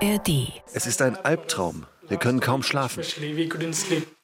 [0.00, 0.52] ARD.
[0.72, 1.86] Es ist ein Albtraum.
[2.08, 3.02] Wir können kaum schlafen.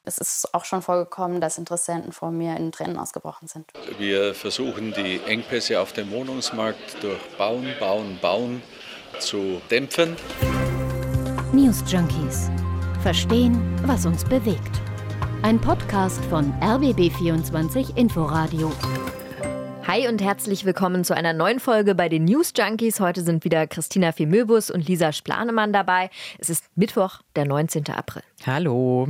[0.05, 3.65] Es ist auch schon vorgekommen, dass Interessenten vor mir in Tränen ausgebrochen sind.
[3.97, 8.61] Wir versuchen die Engpässe auf dem Wohnungsmarkt durch Bauen, Bauen, Bauen
[9.19, 10.15] zu dämpfen.
[11.51, 12.49] News Junkies.
[13.01, 14.81] Verstehen, was uns bewegt.
[15.41, 18.71] Ein Podcast von RBB24 Inforadio.
[19.87, 22.99] Hi und herzlich willkommen zu einer neuen Folge bei den News Junkies.
[22.99, 26.09] Heute sind wieder Christina Femöbus und Lisa Splanemann dabei.
[26.39, 27.89] Es ist Mittwoch, der 19.
[27.89, 28.23] April.
[28.47, 29.07] Hallo.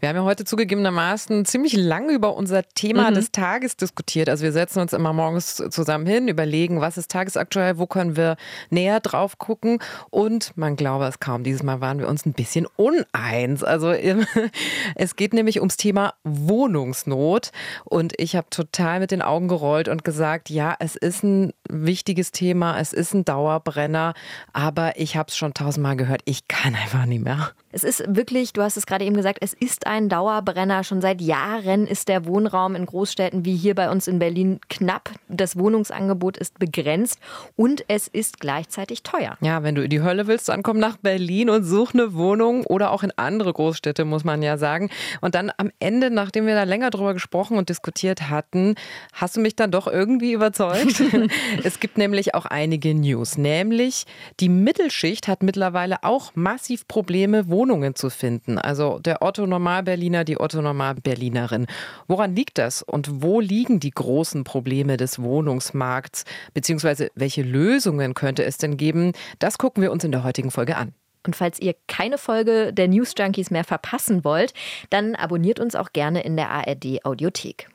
[0.00, 3.14] Wir haben ja heute zugegebenermaßen ziemlich lange über unser Thema mhm.
[3.14, 4.28] des Tages diskutiert.
[4.28, 8.36] Also wir setzen uns immer morgens zusammen hin, überlegen, was ist tagesaktuell, wo können wir
[8.70, 9.78] näher drauf gucken.
[10.10, 13.62] Und man glaube es kaum, dieses Mal waren wir uns ein bisschen uneins.
[13.62, 13.92] Also
[14.96, 17.52] es geht nämlich ums Thema Wohnungsnot.
[17.84, 22.32] Und ich habe total mit den Augen gerollt und gesagt, ja, es ist ein wichtiges
[22.32, 24.14] Thema, es ist ein Dauerbrenner,
[24.52, 27.52] aber ich habe es schon tausendmal gehört, ich kann einfach nicht mehr.
[27.74, 30.84] Es ist wirklich, du hast es gerade eben gesagt, es ist ein Dauerbrenner.
[30.84, 35.10] Schon seit Jahren ist der Wohnraum in Großstädten wie hier bei uns in Berlin knapp.
[35.28, 37.18] Das Wohnungsangebot ist begrenzt
[37.56, 39.38] und es ist gleichzeitig teuer.
[39.40, 42.66] Ja, wenn du in die Hölle willst, dann komm nach Berlin und such eine Wohnung
[42.66, 44.90] oder auch in andere Großstädte, muss man ja sagen.
[45.22, 48.74] Und dann am Ende, nachdem wir da länger drüber gesprochen und diskutiert hatten,
[49.14, 51.02] hast du mich dann doch irgendwie überzeugt.
[51.64, 54.04] es gibt nämlich auch einige News, nämlich
[54.40, 58.58] die Mittelschicht hat mittlerweile auch massiv Probleme, Wohnungen Wohnungen zu finden.
[58.58, 61.66] Also der Otto Normal-Berliner, die Otto Normal-Berlinerin.
[62.08, 66.24] Woran liegt das und wo liegen die großen Probleme des Wohnungsmarkts?
[66.54, 69.12] Beziehungsweise welche Lösungen könnte es denn geben?
[69.38, 70.92] Das gucken wir uns in der heutigen Folge an.
[71.24, 74.54] Und falls ihr keine Folge der News Junkies mehr verpassen wollt,
[74.90, 77.68] dann abonniert uns auch gerne in der ARD Audiothek.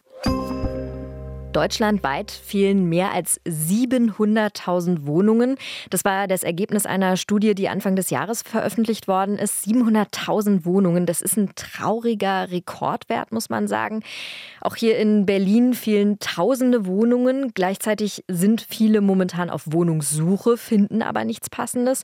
[1.58, 5.56] Deutschlandweit fehlen mehr als 700.000 Wohnungen.
[5.90, 9.66] Das war das Ergebnis einer Studie, die Anfang des Jahres veröffentlicht worden ist.
[9.66, 14.04] 700.000 Wohnungen, das ist ein trauriger Rekordwert, muss man sagen.
[14.62, 17.52] Auch hier in Berlin fehlen tausende Wohnungen.
[17.56, 22.04] Gleichzeitig sind viele momentan auf Wohnungssuche, finden aber nichts Passendes.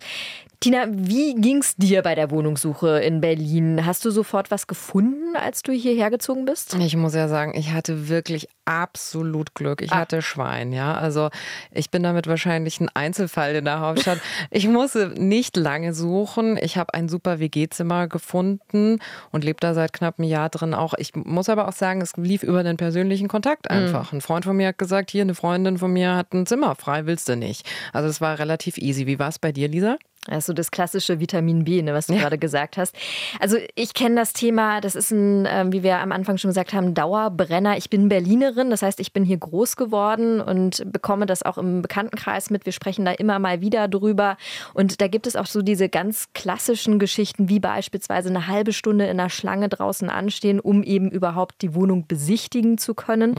[0.64, 3.86] Tina, wie ging es dir bei der Wohnungssuche in Berlin?
[3.86, 6.74] Hast du sofort was gefunden, als du hierher gezogen bist?
[6.76, 9.82] Ich muss ja sagen, ich hatte wirklich absolut Glück.
[9.82, 9.98] Ich ah.
[9.98, 10.94] hatte Schwein, ja.
[10.94, 11.30] Also
[11.72, 14.20] ich bin damit wahrscheinlich ein Einzelfall in der Hauptstadt.
[14.52, 16.58] ich musste nicht lange suchen.
[16.58, 19.00] Ich habe ein super WG-Zimmer gefunden
[19.32, 20.94] und lebe da seit knapp einem Jahr drin auch.
[20.98, 23.78] Ich muss aber auch sagen, es lief über den persönlichen Kontakt mhm.
[23.78, 24.12] einfach.
[24.12, 24.18] Mhm.
[24.18, 27.06] Ein Freund von mir hat gesagt, hier eine Freundin von mir hat ein Zimmer frei,
[27.06, 27.70] willst du nicht.
[27.92, 29.08] Also es war relativ easy.
[29.08, 29.98] Wie war es bei dir, Lisa?
[30.28, 32.22] Also das klassische Vitamin B, ne, was du ja.
[32.22, 32.96] gerade gesagt hast.
[33.40, 36.74] Also ich kenne das Thema, das ist ein, äh, wie wir am Anfang schon gesagt
[36.74, 37.78] haben, Dauerbrenner.
[37.78, 41.82] Ich bin Berlinerin, das heißt, ich bin hier groß geworden und bekomme das auch im
[41.82, 42.66] Bekanntenkreis mit.
[42.66, 44.38] Wir sprechen da immer mal wieder drüber.
[44.74, 49.06] Und da gibt es auch so diese ganz klassischen Geschichten, wie beispielsweise eine halbe Stunde
[49.08, 53.32] in der Schlange draußen anstehen, um eben überhaupt die Wohnung besichtigen zu können.
[53.32, 53.38] Mhm.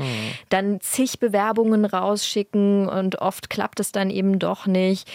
[0.51, 5.09] Dann zig Bewerbungen rausschicken und oft klappt es dann eben doch nicht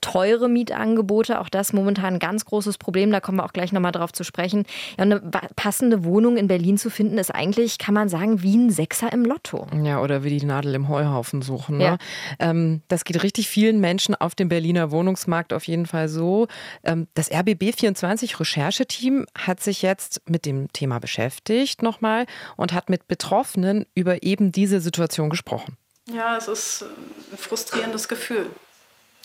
[0.00, 1.40] teure Mietangebote.
[1.40, 3.10] Auch das momentan ein ganz großes Problem.
[3.10, 4.64] Da kommen wir auch gleich nochmal drauf zu sprechen.
[4.98, 5.20] Ja, eine
[5.56, 9.24] passende Wohnung in Berlin zu finden, ist eigentlich, kann man sagen, wie ein Sechser im
[9.24, 9.66] Lotto.
[9.82, 11.78] Ja, oder wie die Nadel im Heuhaufen suchen.
[11.78, 11.84] Ne?
[11.84, 11.98] Ja.
[12.38, 16.46] Ähm, das geht richtig vielen Menschen auf dem Berliner Wohnungsmarkt auf jeden Fall so.
[16.84, 22.26] Ähm, das RBB24 Rechercheteam hat sich jetzt mit dem Thema beschäftigt nochmal
[22.56, 25.76] und hat mit Betroffenen über eben diese Situation gesprochen.
[26.08, 26.84] Ja, es ist
[27.32, 28.50] ein frustrierendes Gefühl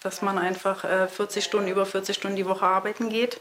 [0.02, 3.40] dass man einfach äh, 40 Stunden, über 40 Stunden die Woche arbeiten geht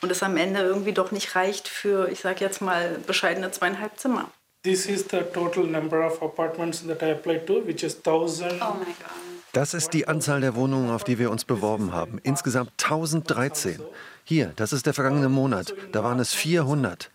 [0.00, 3.98] und es am Ende irgendwie doch nicht reicht für, ich sage jetzt mal, bescheidene zweieinhalb
[3.98, 4.30] Zimmer.
[4.62, 8.52] This is the total number of apartments that I applied to, which is 1000.
[8.62, 8.94] Oh my God.
[9.52, 12.18] Das ist die Anzahl der Wohnungen, auf die wir uns beworben haben.
[12.22, 13.80] Insgesamt 1013.
[14.24, 15.74] Hier, das ist der vergangene Monat.
[15.92, 17.10] Da waren es 400.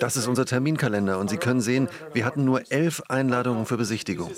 [0.00, 4.30] Das ist unser Terminkalender und Sie können sehen, wir hatten nur elf Einladungen für Besichtigung.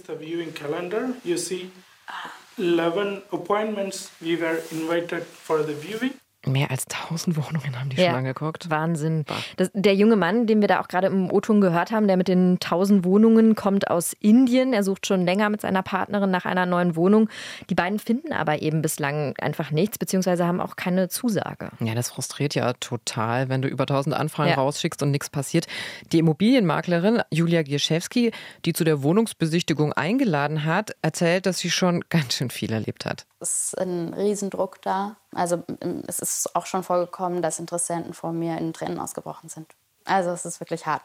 [2.60, 6.14] 11 appointments we were invited for the viewing.
[6.46, 8.70] Mehr als 1000 Wohnungen haben die ja, schon angeguckt.
[8.70, 9.26] Wahnsinn.
[9.58, 12.28] Das, der junge Mann, den wir da auch gerade im O-Ton gehört haben, der mit
[12.28, 14.72] den 1000 Wohnungen kommt aus Indien.
[14.72, 17.28] Er sucht schon länger mit seiner Partnerin nach einer neuen Wohnung.
[17.68, 21.70] Die beiden finden aber eben bislang einfach nichts, beziehungsweise haben auch keine Zusage.
[21.80, 24.56] Ja, das frustriert ja total, wenn du über 1000 Anfragen ja.
[24.56, 25.66] rausschickst und nichts passiert.
[26.12, 28.32] Die Immobilienmaklerin Julia Gierschewski,
[28.64, 33.26] die zu der Wohnungsbesichtigung eingeladen hat, erzählt, dass sie schon ganz schön viel erlebt hat.
[33.40, 35.16] Es ist ein Riesendruck da.
[35.32, 35.62] Also
[36.06, 39.66] es ist auch schon vorgekommen, dass Interessenten vor mir in Tränen ausgebrochen sind.
[40.04, 41.02] Also es ist wirklich hart.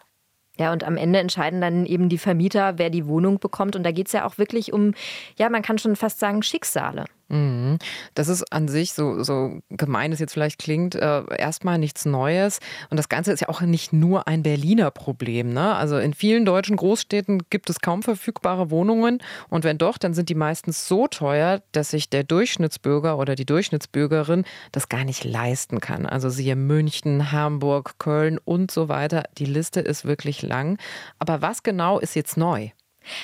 [0.57, 3.75] Ja, und am Ende entscheiden dann eben die Vermieter, wer die Wohnung bekommt.
[3.75, 4.93] Und da geht es ja auch wirklich um,
[5.37, 7.05] ja, man kann schon fast sagen, Schicksale.
[7.27, 7.79] Mhm.
[8.13, 12.59] Das ist an sich, so, so gemein es jetzt vielleicht klingt, äh, erstmal nichts Neues.
[12.89, 15.51] Und das Ganze ist ja auch nicht nur ein Berliner Problem.
[15.53, 15.75] Ne?
[15.75, 19.19] Also in vielen deutschen Großstädten gibt es kaum verfügbare Wohnungen.
[19.49, 23.45] Und wenn doch, dann sind die meistens so teuer, dass sich der Durchschnittsbürger oder die
[23.45, 26.05] Durchschnittsbürgerin das gar nicht leisten kann.
[26.05, 29.23] Also siehe München, Hamburg, Köln und so weiter.
[29.37, 30.77] Die Liste ist wirklich lang.
[31.17, 32.69] Aber was genau ist jetzt neu?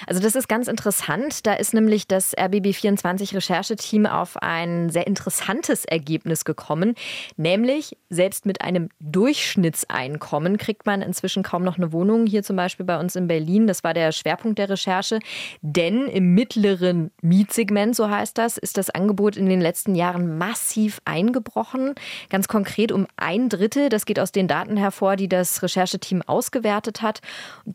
[0.08, 1.46] Also das ist ganz interessant.
[1.46, 6.96] Da ist nämlich das RBB24 Rechercheteam auf ein sehr interessantes Ergebnis gekommen,
[7.38, 12.26] nämlich selbst mit einem Durchschnittseinkommen kriegt man inzwischen kaum noch eine Wohnung.
[12.26, 15.20] Hier zum Beispiel bei uns in Berlin, das war der Schwerpunkt der Recherche,
[15.62, 21.02] denn im mittleren Mietsegment, so heißt das, ist das Angebot in den letzten Jahren massiv
[21.06, 21.96] eingebrochen.
[22.30, 23.90] Ganz konkret um ein Drittel.
[23.90, 27.22] Das geht aus den Daten hervor, die das Rechercheteam ausgewertet hat.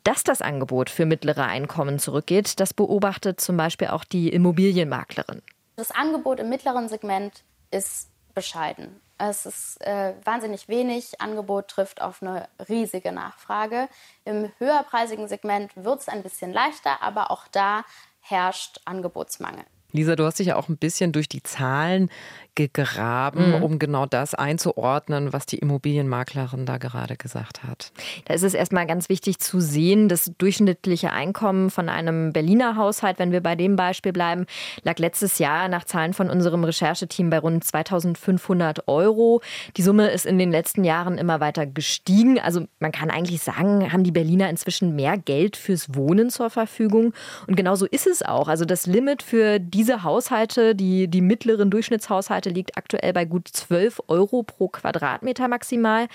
[0.05, 2.61] Dass das Angebot für mittlere Einkommen Jahren zurückgeht.
[2.61, 5.43] Das beobachtet zum Beispiel auch die Immobilienmaklerin.
[5.77, 9.01] Das Angebot im mittleren Segment ist bescheiden.
[9.19, 11.21] Es ist äh, wahnsinnig wenig.
[11.21, 13.89] Angebot trifft auf eine riesige Nachfrage.
[14.25, 17.85] Im höherpreisigen Segment wird es ein bisschen leichter, aber auch da
[18.21, 19.65] herrscht Angebotsmangel.
[19.93, 22.11] Lisa, du hast dich ja auch ein bisschen durch die Zahlen
[22.57, 23.63] gegraben, mhm.
[23.63, 27.93] um genau das einzuordnen, was die Immobilienmaklerin da gerade gesagt hat.
[28.25, 33.19] Da ist es erstmal ganz wichtig zu sehen, das durchschnittliche Einkommen von einem Berliner Haushalt,
[33.19, 34.47] wenn wir bei dem Beispiel bleiben,
[34.83, 39.43] lag letztes Jahr nach Zahlen von unserem Rechercheteam bei rund 2500 Euro.
[39.77, 42.41] Die Summe ist in den letzten Jahren immer weiter gestiegen.
[42.41, 47.13] Also man kann eigentlich sagen, haben die Berliner inzwischen mehr Geld fürs Wohnen zur Verfügung.
[47.47, 48.49] Und genauso ist es auch.
[48.49, 53.49] Also das Limit für diese Haushalte, die, die mittleren Durchschnittshaushalte, Quadratmeter liegt aktuell bei gut
[53.49, 56.07] 12 Euro pro Quadratmeter maximal.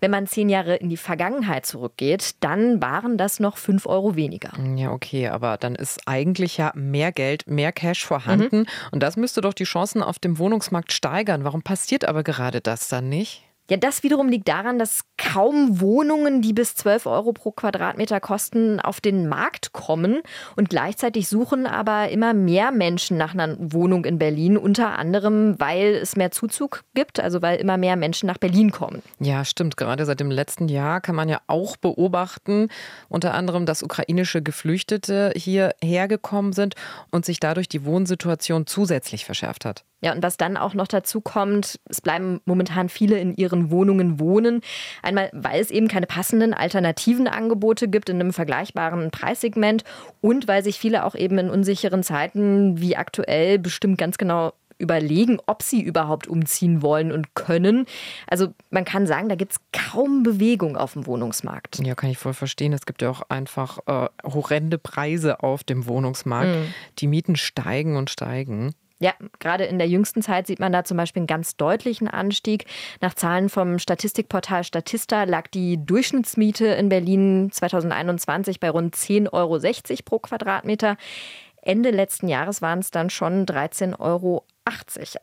[0.00, 4.52] Wenn man zehn Jahre in die Vergangenheit zurückgeht, dann waren das noch 5 Euro weniger.
[4.76, 8.60] Ja, okay, aber dann ist eigentlich ja mehr Geld, mehr Cash vorhanden.
[8.60, 8.66] Mhm.
[8.92, 11.44] Und das müsste doch die Chancen auf dem Wohnungsmarkt steigern.
[11.44, 13.44] Warum passiert aber gerade das dann nicht?
[13.70, 18.80] Ja, das wiederum liegt daran, dass kaum Wohnungen, die bis 12 Euro pro Quadratmeter kosten,
[18.80, 20.22] auf den Markt kommen.
[20.56, 25.94] Und gleichzeitig suchen aber immer mehr Menschen nach einer Wohnung in Berlin, unter anderem, weil
[25.94, 29.04] es mehr Zuzug gibt, also weil immer mehr Menschen nach Berlin kommen.
[29.20, 29.76] Ja, stimmt.
[29.76, 32.70] Gerade seit dem letzten Jahr kann man ja auch beobachten,
[33.08, 36.74] unter anderem, dass ukrainische Geflüchtete hierher gekommen sind
[37.12, 39.84] und sich dadurch die Wohnsituation zusätzlich verschärft hat.
[40.00, 44.18] Ja, und was dann auch noch dazu kommt, es bleiben momentan viele in ihren Wohnungen
[44.18, 44.62] wohnen.
[45.02, 49.84] Einmal, weil es eben keine passenden alternativen Angebote gibt in einem vergleichbaren Preissegment
[50.20, 55.38] und weil sich viele auch eben in unsicheren Zeiten wie aktuell bestimmt ganz genau überlegen,
[55.46, 57.86] ob sie überhaupt umziehen wollen und können.
[58.26, 61.78] Also man kann sagen, da gibt es kaum Bewegung auf dem Wohnungsmarkt.
[61.84, 62.72] Ja, kann ich voll verstehen.
[62.72, 66.48] Es gibt ja auch einfach äh, horrende Preise auf dem Wohnungsmarkt.
[66.48, 66.74] Mhm.
[66.98, 68.74] Die Mieten steigen und steigen.
[69.02, 72.66] Ja, gerade in der jüngsten Zeit sieht man da zum Beispiel einen ganz deutlichen Anstieg.
[73.00, 79.58] Nach Zahlen vom Statistikportal Statista lag die Durchschnittsmiete in Berlin 2021 bei rund 10,60 Euro
[80.04, 80.98] pro Quadratmeter.
[81.62, 84.44] Ende letzten Jahres waren es dann schon 13,80 Euro.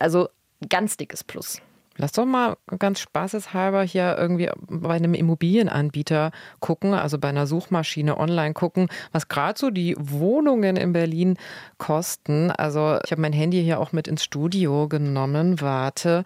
[0.00, 0.28] Also
[0.68, 1.62] ganz dickes Plus.
[2.00, 6.30] Lass doch mal ganz spaßeshalber hier irgendwie bei einem Immobilienanbieter
[6.60, 11.36] gucken, also bei einer Suchmaschine online gucken, was gerade so die Wohnungen in Berlin
[11.76, 12.52] kosten.
[12.52, 15.60] Also ich habe mein Handy hier auch mit ins Studio genommen.
[15.60, 16.22] Warte.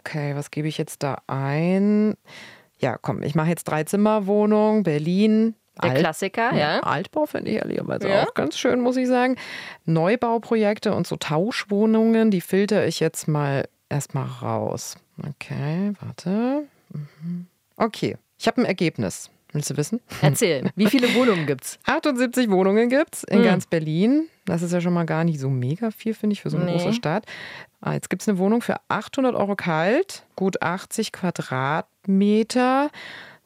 [0.00, 2.14] Okay, was gebe ich jetzt da ein?
[2.78, 6.80] Ja, komm, ich mache jetzt drei Zimmerwohnung, Berlin, der Alt, Klassiker, ja.
[6.80, 8.24] Altbau finde ich ehrlicherweise ja.
[8.24, 9.36] auch ganz schön, muss ich sagen.
[9.84, 14.96] Neubauprojekte und so Tauschwohnungen, die filter ich jetzt mal erstmal raus.
[15.18, 16.64] Okay, warte.
[16.92, 17.46] Mhm.
[17.76, 19.30] Okay, ich habe ein Ergebnis.
[19.52, 20.00] Willst du wissen?
[20.20, 21.78] Erzähl, wie viele Wohnungen gibt's?
[21.84, 23.44] 78 Wohnungen gibt's in mhm.
[23.44, 24.28] ganz Berlin.
[24.44, 26.66] Das ist ja schon mal gar nicht so mega viel, finde ich, für so eine
[26.66, 26.72] nee.
[26.72, 27.24] große Stadt.
[27.80, 32.90] Ah, jetzt gibt es eine Wohnung für 800 Euro kalt, gut 80 Quadratmeter.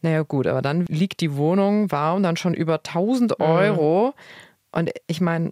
[0.03, 3.45] Naja, gut, aber dann liegt die Wohnung warm, dann schon über 1000 mhm.
[3.45, 4.07] Euro.
[4.07, 4.79] Mhm.
[4.81, 5.51] Und ich meine,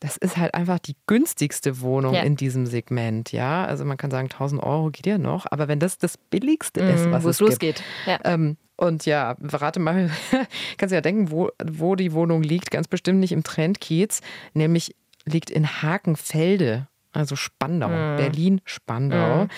[0.00, 2.22] das ist halt einfach die günstigste Wohnung ja.
[2.22, 3.64] in diesem Segment, ja.
[3.64, 6.90] Also man kann sagen, 1000 Euro geht ja noch, aber wenn das das billigste mhm,
[6.90, 7.82] ist, was es, es losgeht.
[8.06, 8.18] Ja.
[8.24, 10.10] Ähm, und ja, rate mal,
[10.76, 14.20] kannst du ja denken, wo, wo die Wohnung liegt, ganz bestimmt nicht im Trendkiez,
[14.52, 18.16] nämlich liegt in Hakenfelde, also Spandau, mhm.
[18.16, 19.44] Berlin-Spandau.
[19.44, 19.50] Mhm.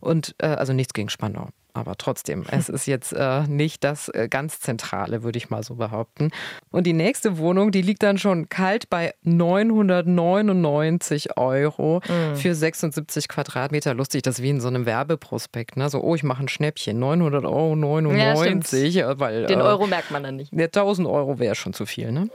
[0.00, 4.26] Und äh, also nichts gegen Spandau aber trotzdem, es ist jetzt äh, nicht das äh,
[4.28, 6.30] ganz Zentrale, würde ich mal so behaupten.
[6.70, 12.36] Und die nächste Wohnung, die liegt dann schon kalt bei 999 Euro mhm.
[12.36, 13.94] für 76 Quadratmeter.
[13.94, 15.76] Lustig, das ist wie in so einem Werbeprospekt.
[15.76, 15.90] Ne?
[15.90, 18.94] So, oh, ich mache ein Schnäppchen, 900 Euro 99.
[18.94, 20.52] Ja, weil, Den äh, Euro merkt man dann nicht.
[20.52, 22.28] Der 1000 Euro wäre schon zu viel, ne?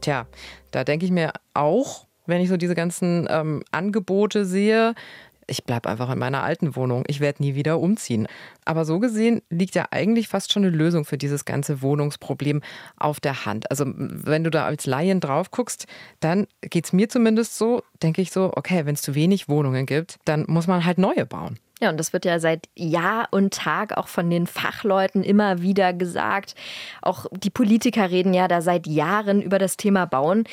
[0.00, 0.26] Tja,
[0.70, 4.94] da denke ich mir auch, wenn ich so diese ganzen ähm, Angebote sehe.
[5.46, 7.04] Ich bleibe einfach in meiner alten Wohnung.
[7.06, 8.26] Ich werde nie wieder umziehen.
[8.64, 12.62] Aber so gesehen liegt ja eigentlich fast schon eine Lösung für dieses ganze Wohnungsproblem
[12.96, 13.70] auf der Hand.
[13.70, 15.86] Also wenn du da als Laien drauf guckst,
[16.20, 19.86] dann geht es mir zumindest so, denke ich so, okay, wenn es zu wenig Wohnungen
[19.86, 21.58] gibt, dann muss man halt neue bauen.
[21.80, 25.92] Ja, und das wird ja seit Jahr und Tag auch von den Fachleuten immer wieder
[25.92, 26.54] gesagt.
[27.02, 30.44] Auch die Politiker reden ja da seit Jahren über das Thema Bauen.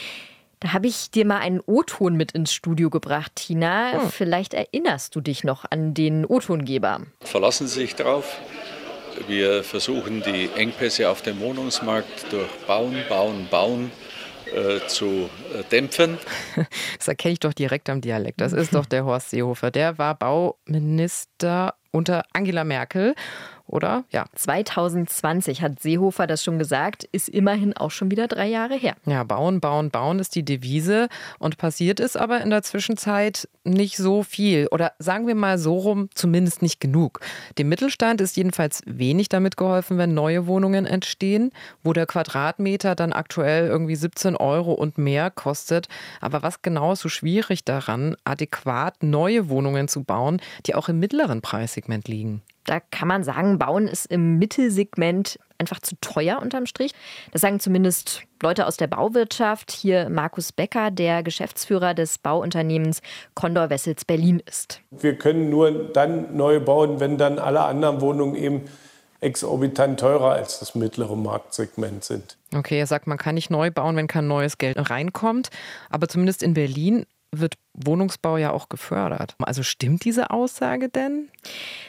[0.62, 3.94] Da habe ich dir mal einen O-Ton mit ins Studio gebracht, Tina.
[3.94, 4.10] Hm.
[4.12, 7.02] Vielleicht erinnerst du dich noch an den O-Tongeber.
[7.22, 8.38] Verlassen Sie sich drauf.
[9.28, 13.92] Wir versuchen die Engpässe auf dem Wohnungsmarkt durch Bauen, Bauen, Bauen
[14.54, 16.20] äh, zu äh, dämpfen.
[16.98, 18.40] Das erkenne ich doch direkt am Dialekt.
[18.40, 19.72] Das ist doch der Horst Seehofer.
[19.72, 23.16] Der war Bauminister unter Angela Merkel
[23.72, 24.04] oder?
[24.12, 24.26] Ja.
[24.36, 28.96] 2020 hat Seehofer das schon gesagt, ist immerhin auch schon wieder drei Jahre her.
[29.06, 31.08] Ja, bauen, bauen, bauen ist die Devise.
[31.40, 34.68] Und passiert ist aber in der Zwischenzeit nicht so viel.
[34.72, 37.20] Oder sagen wir mal so rum, zumindest nicht genug.
[37.58, 41.52] Dem Mittelstand ist jedenfalls wenig damit geholfen, wenn neue Wohnungen entstehen,
[41.84, 45.88] wo der Quadratmeter dann aktuell irgendwie 17 Euro und mehr kostet.
[46.20, 51.00] Aber was genau ist so schwierig daran, adäquat neue Wohnungen zu bauen, die auch im
[51.00, 52.42] mittleren Preissegment liegen?
[52.66, 56.92] Da kann man sagen, Bauen ist im Mittelsegment einfach zu teuer unterm Strich.
[57.32, 59.72] Das sagen zumindest Leute aus der Bauwirtschaft.
[59.72, 63.02] Hier Markus Becker, der Geschäftsführer des Bauunternehmens
[63.36, 64.82] Condor Wessels Berlin ist.
[64.92, 68.66] Wir können nur dann neu bauen, wenn dann alle anderen Wohnungen eben
[69.22, 72.38] exorbitant teurer als das mittlere Marktsegment sind.
[72.56, 75.50] Okay, er sagt, man kann nicht neu bauen, wenn kein neues Geld reinkommt.
[75.90, 79.36] Aber zumindest in Berlin wird Wohnungsbau ja auch gefördert.
[79.40, 81.30] Also stimmt diese Aussage denn?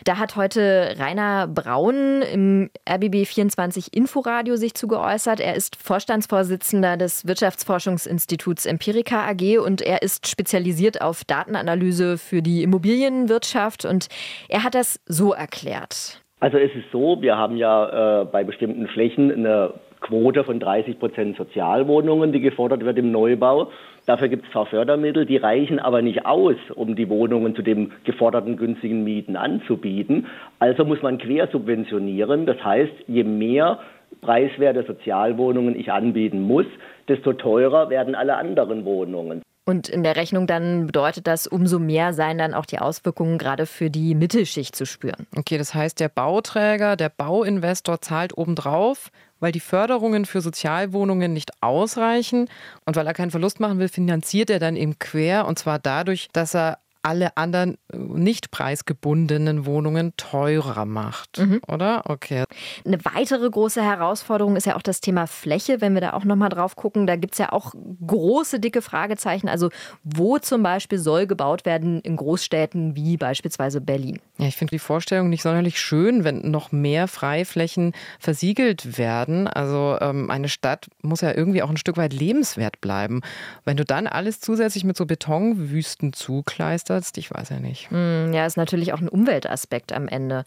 [0.04, 5.40] Da hat heute Rainer Braun im RBB 24 Inforadio sich zu geäußert.
[5.40, 12.62] Er ist Vorstandsvorsitzender des Wirtschaftsforschungsinstituts Empirica AG und er ist spezialisiert auf Datenanalyse für die
[12.62, 14.08] Immobilienwirtschaft und
[14.49, 16.22] er hat das so erklärt.
[16.38, 20.99] Also es ist so, wir haben ja äh, bei bestimmten Flächen eine Quote von 30
[20.99, 23.71] Prozent Sozialwohnungen, die gefordert wird im Neubau.
[24.04, 27.92] Dafür gibt es zwar Fördermittel, die reichen aber nicht aus, um die Wohnungen zu den
[28.04, 30.26] geforderten günstigen Mieten anzubieten.
[30.59, 32.47] Also muss man quersubventionieren.
[32.47, 33.78] Das heißt, je mehr
[34.21, 36.66] preiswerte Sozialwohnungen ich anbieten muss,
[37.09, 39.42] desto teurer werden alle anderen Wohnungen.
[39.64, 43.66] Und in der Rechnung dann bedeutet das, umso mehr seien dann auch die Auswirkungen gerade
[43.66, 45.28] für die Mittelschicht zu spüren.
[45.37, 49.11] Okay, das heißt, der Bauträger, der Bauinvestor zahlt obendrauf
[49.42, 52.49] weil die Förderungen für Sozialwohnungen nicht ausreichen.
[52.87, 55.46] Und weil er keinen Verlust machen will, finanziert er dann eben quer.
[55.46, 61.61] Und zwar dadurch, dass er alle anderen äh, nicht preisgebundenen Wohnungen teurer macht, mhm.
[61.66, 62.02] oder?
[62.06, 62.44] Okay.
[62.85, 65.80] Eine weitere große Herausforderung ist ja auch das Thema Fläche.
[65.80, 67.75] Wenn wir da auch nochmal drauf gucken, da gibt es ja auch
[68.06, 69.49] große, dicke Fragezeichen.
[69.49, 69.71] Also
[70.04, 74.21] wo zum Beispiel soll gebaut werden in Großstädten wie beispielsweise Berlin?
[74.38, 79.49] Ja, ich finde die Vorstellung nicht sonderlich schön, wenn noch mehr Freiflächen versiegelt werden.
[79.49, 83.23] Also ähm, eine Stadt muss ja irgendwie auch ein Stück weit lebenswert bleiben.
[83.64, 87.90] Wenn du dann alles zusätzlich mit so Betonwüsten zukleisterst, abstürzt, ich weiß ja nicht.
[87.90, 90.44] Hm, ja, ist natürlich auch ein Umweltaspekt am Ende.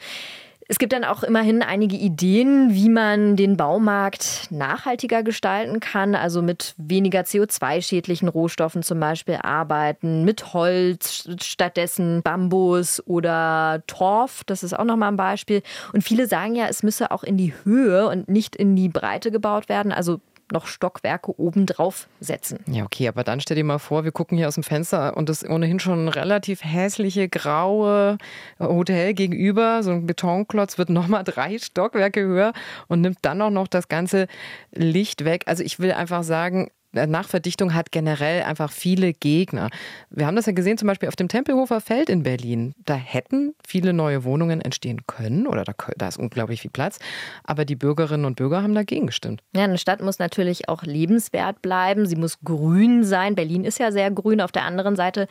[0.68, 6.42] Es gibt dann auch immerhin einige Ideen, wie man den Baumarkt nachhaltiger gestalten kann, also
[6.42, 14.74] mit weniger CO2-schädlichen Rohstoffen zum Beispiel arbeiten, mit Holz stattdessen Bambus oder Torf, das ist
[14.74, 15.62] auch nochmal ein Beispiel.
[15.94, 19.30] Und viele sagen ja, es müsse auch in die Höhe und nicht in die Breite
[19.30, 20.20] gebaut werden, also
[20.52, 22.60] noch Stockwerke obendrauf setzen.
[22.68, 25.30] Ja, okay, aber dann stell dir mal vor, wir gucken hier aus dem Fenster und
[25.30, 28.18] das ohnehin schon relativ hässliche graue
[28.60, 32.54] Hotel gegenüber, so ein Betonklotz wird nochmal drei Stockwerke höher
[32.88, 34.28] und nimmt dann auch noch das ganze
[34.72, 35.44] Licht weg.
[35.48, 39.70] Also ich will einfach sagen, Nachverdichtung hat generell einfach viele Gegner.
[40.10, 42.74] Wir haben das ja gesehen, zum Beispiel auf dem Tempelhofer Feld in Berlin.
[42.86, 47.00] Da hätten viele neue Wohnungen entstehen können oder da, da ist unglaublich viel Platz.
[47.44, 49.42] Aber die Bürgerinnen und Bürger haben dagegen gestimmt.
[49.56, 52.06] Ja, eine Stadt muss natürlich auch lebenswert bleiben.
[52.06, 53.36] Sie muss grün sein.
[53.36, 54.42] Berlin ist ja sehr grün.
[54.42, 55.28] Auf der anderen Seite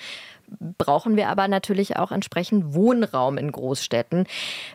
[0.79, 4.27] brauchen wir aber natürlich auch entsprechend Wohnraum in Großstädten.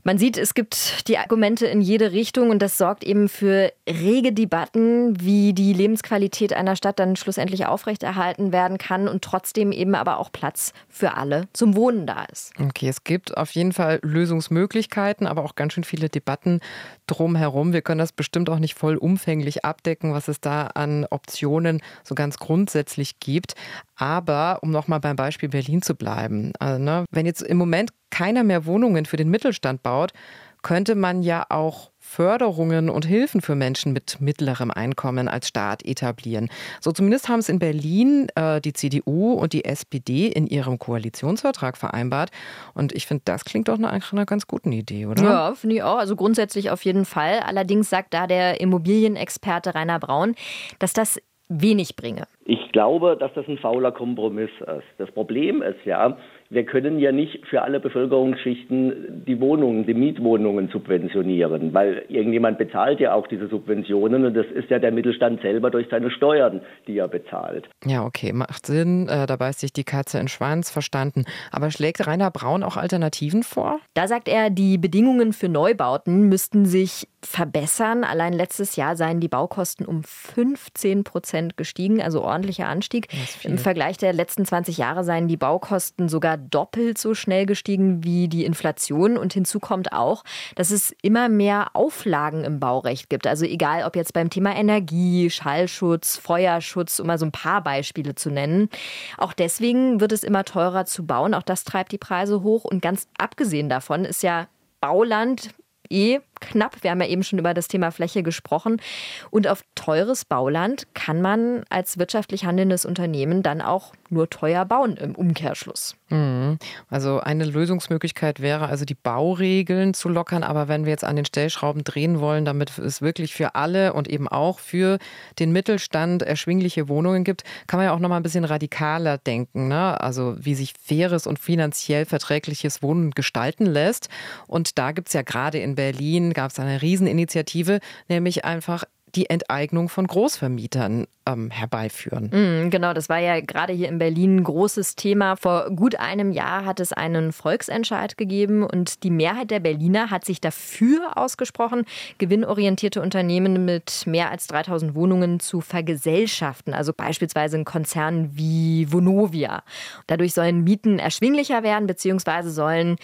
[0.03, 4.33] Man sieht, es gibt die Argumente in jede Richtung und das sorgt eben für rege
[4.33, 10.19] Debatten, wie die Lebensqualität einer Stadt dann schlussendlich aufrechterhalten werden kann und trotzdem eben aber
[10.19, 12.53] auch Platz für alle zum Wohnen da ist.
[12.59, 16.59] Okay, es gibt auf jeden Fall Lösungsmöglichkeiten, aber auch ganz schön viele Debatten
[17.07, 17.73] drumherum.
[17.73, 22.37] Wir können das bestimmt auch nicht vollumfänglich abdecken, was es da an Optionen so ganz
[22.37, 23.55] grundsätzlich gibt.
[23.99, 28.45] Aber um nochmal beim Beispiel Berlin zu bleiben, also, ne, wenn jetzt im Moment keiner
[28.45, 30.13] mehr Wohnungen für den Mittelstand baut,
[30.61, 36.49] könnte man ja auch Förderungen und Hilfen für Menschen mit mittlerem Einkommen als Staat etablieren.
[36.79, 41.77] So zumindest haben es in Berlin äh, die CDU und die SPD in ihrem Koalitionsvertrag
[41.77, 42.31] vereinbart.
[42.73, 45.23] Und ich finde, das klingt doch nach einer ganz guten Idee, oder?
[45.23, 45.97] Ja, finde ich auch.
[45.97, 47.41] Also grundsätzlich auf jeden Fall.
[47.45, 50.35] Allerdings sagt da der Immobilienexperte Rainer Braun,
[50.79, 52.27] dass das wenig bringe.
[52.45, 54.87] Ich glaube, dass das ein fauler Kompromiss ist.
[54.97, 56.15] Das Problem ist ja,
[56.51, 62.99] wir können ja nicht für alle Bevölkerungsschichten die Wohnungen, die Mietwohnungen subventionieren, weil irgendjemand bezahlt
[62.99, 66.97] ja auch diese Subventionen und das ist ja der Mittelstand selber durch seine Steuern, die
[66.97, 67.69] er bezahlt.
[67.85, 69.07] Ja, okay, macht Sinn.
[69.07, 71.25] Äh, da beißt sich die Katze in den Schwanz, verstanden.
[71.51, 73.79] Aber schlägt Rainer Braun auch Alternativen vor?
[73.93, 78.03] Da sagt er, die Bedingungen für Neubauten müssten sich verbessern.
[78.03, 83.07] Allein letztes Jahr seien die Baukosten um 15 Prozent gestiegen, also ordentlicher Anstieg.
[83.43, 88.27] Im Vergleich der letzten 20 Jahre seien die Baukosten sogar doppelt so schnell gestiegen wie
[88.27, 89.17] die Inflation.
[89.17, 90.23] Und hinzu kommt auch,
[90.55, 93.27] dass es immer mehr Auflagen im Baurecht gibt.
[93.27, 98.15] Also egal, ob jetzt beim Thema Energie, Schallschutz, Feuerschutz, um mal so ein paar Beispiele
[98.15, 98.69] zu nennen.
[99.17, 101.33] Auch deswegen wird es immer teurer zu bauen.
[101.33, 102.65] Auch das treibt die Preise hoch.
[102.65, 104.47] Und ganz abgesehen davon ist ja
[104.81, 105.49] Bauland
[105.89, 106.83] eh knapp.
[106.83, 108.81] Wir haben ja eben schon über das Thema Fläche gesprochen.
[109.29, 114.97] Und auf teures Bauland kann man als wirtschaftlich handelndes Unternehmen dann auch nur teuer bauen
[114.97, 115.95] im Umkehrschluss.
[116.09, 116.57] Mhm.
[116.89, 120.43] Also eine Lösungsmöglichkeit wäre also die Bauregeln zu lockern.
[120.43, 124.07] Aber wenn wir jetzt an den Stellschrauben drehen wollen, damit es wirklich für alle und
[124.07, 124.97] eben auch für
[125.37, 129.67] den Mittelstand erschwingliche Wohnungen gibt, kann man ja auch noch mal ein bisschen radikaler denken.
[129.67, 129.99] Ne?
[130.01, 134.09] Also wie sich faires und finanziell verträgliches Wohnen gestalten lässt.
[134.47, 138.83] Und da gibt es ja gerade in Berlin gab es eine Rieseninitiative, nämlich einfach
[139.15, 142.29] die Enteignung von Großvermietern ähm, herbeiführen.
[142.31, 145.35] Mm, genau, das war ja gerade hier in Berlin ein großes Thema.
[145.35, 150.25] Vor gut einem Jahr hat es einen Volksentscheid gegeben und die Mehrheit der Berliner hat
[150.25, 151.85] sich dafür ausgesprochen,
[152.17, 159.63] gewinnorientierte Unternehmen mit mehr als 3000 Wohnungen zu vergesellschaften, also beispielsweise ein Konzern wie Vonovia.
[160.07, 162.97] Dadurch sollen Mieten erschwinglicher werden, beziehungsweise sollen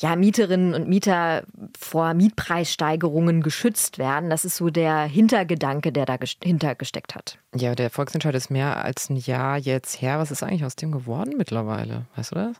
[0.00, 1.42] ja, Mieterinnen und Mieter
[1.78, 4.30] vor Mietpreissteigerungen geschützt werden.
[4.30, 7.38] Das ist so der Hintergedanke, der dahinter gesteckt hat.
[7.54, 10.18] Ja, der Volksentscheid ist mehr als ein Jahr jetzt her.
[10.18, 12.06] Was ist eigentlich aus dem geworden mittlerweile?
[12.16, 12.56] Weißt du das?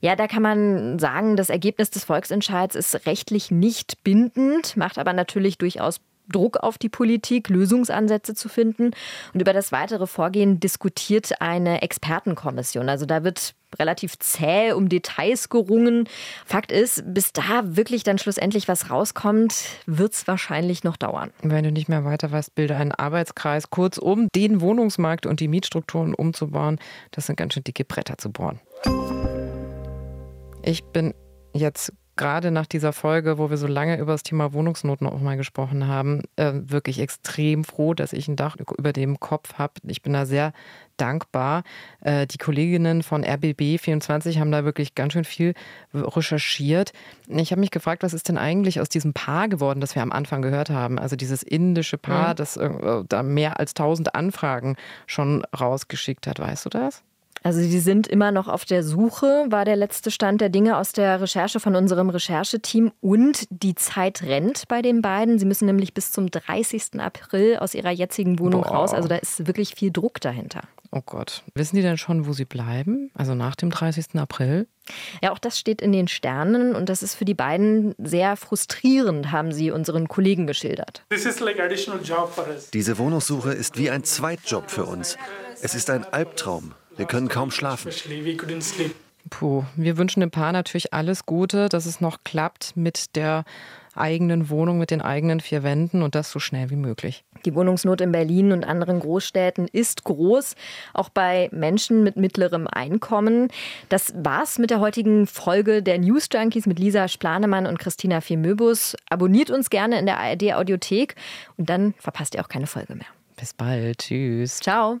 [0.00, 5.12] Ja, da kann man sagen, das Ergebnis des Volksentscheids ist rechtlich nicht bindend, macht aber
[5.12, 6.00] natürlich durchaus
[6.32, 8.90] Druck auf die Politik, Lösungsansätze zu finden.
[9.32, 12.88] Und über das weitere Vorgehen diskutiert eine Expertenkommission.
[12.88, 16.08] Also da wird relativ zäh um Details gerungen.
[16.44, 21.30] Fakt ist, bis da wirklich dann schlussendlich was rauskommt, wird es wahrscheinlich noch dauern.
[21.42, 26.14] Wenn du nicht mehr weiter weißt, bilde einen Arbeitskreis, kurzum den Wohnungsmarkt und die Mietstrukturen
[26.14, 26.78] umzubauen.
[27.10, 28.60] Das sind ganz schön dicke Bretter zu bohren.
[30.64, 31.14] Ich bin
[31.54, 31.92] jetzt
[32.22, 35.88] gerade nach dieser Folge, wo wir so lange über das Thema Wohnungsnoten auch mal gesprochen
[35.88, 39.74] haben, äh, wirklich extrem froh, dass ich ein Dach über dem Kopf habe.
[39.88, 40.52] Ich bin da sehr
[40.96, 41.64] dankbar.
[42.00, 45.54] Äh, die Kolleginnen von RBB24 haben da wirklich ganz schön viel
[45.92, 46.92] recherchiert.
[47.26, 50.12] Ich habe mich gefragt, was ist denn eigentlich aus diesem Paar geworden, das wir am
[50.12, 51.00] Anfang gehört haben?
[51.00, 52.36] Also dieses indische Paar, mhm.
[52.36, 52.70] das äh,
[53.08, 54.76] da mehr als 1000 Anfragen
[55.08, 56.38] schon rausgeschickt hat.
[56.38, 57.02] Weißt du das?
[57.42, 60.92] Also sie sind immer noch auf der Suche, war der letzte Stand der Dinge aus
[60.92, 62.92] der Recherche von unserem Rechercheteam.
[63.00, 65.38] Und die Zeit rennt bei den beiden.
[65.38, 67.00] Sie müssen nämlich bis zum 30.
[67.00, 68.76] April aus ihrer jetzigen Wohnung Boah.
[68.76, 68.94] raus.
[68.94, 70.62] Also da ist wirklich viel Druck dahinter.
[70.94, 71.42] Oh Gott.
[71.54, 73.10] Wissen die denn schon, wo sie bleiben?
[73.14, 74.16] Also nach dem 30.
[74.16, 74.68] April?
[75.22, 79.32] Ja, auch das steht in den Sternen und das ist für die beiden sehr frustrierend,
[79.32, 81.02] haben sie unseren Kollegen geschildert.
[82.74, 85.16] Diese Wohnungssuche ist wie ein Zweitjob für uns.
[85.62, 86.74] Es ist ein Albtraum.
[86.96, 87.90] Wir können kaum schlafen.
[89.30, 93.44] Puh, wir wünschen dem Paar natürlich alles Gute, dass es noch klappt mit der
[93.94, 97.24] eigenen Wohnung, mit den eigenen vier Wänden und das so schnell wie möglich.
[97.44, 100.54] Die Wohnungsnot in Berlin und anderen Großstädten ist groß,
[100.94, 103.48] auch bei Menschen mit mittlerem Einkommen.
[103.88, 108.96] Das war's mit der heutigen Folge der News Junkies mit Lisa Splanemann und Christina Firmöbus.
[109.10, 111.16] Abonniert uns gerne in der ARD Audiothek
[111.56, 113.06] und dann verpasst ihr auch keine Folge mehr.
[113.36, 113.98] Bis bald.
[113.98, 114.60] Tschüss.
[114.60, 115.00] Ciao.